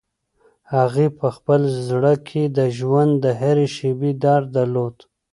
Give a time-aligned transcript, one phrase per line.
[0.75, 4.95] هغې په خپل زړه کې د ژوند د هرې شېبې درد درلود.